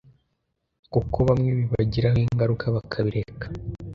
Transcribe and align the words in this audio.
kuko 0.93 1.17
bamwe 1.27 1.49
bibagiraho 1.59 2.17
ingaruka 2.25 2.65
bakabireka, 2.75 3.45